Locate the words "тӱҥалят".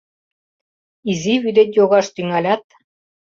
2.15-2.63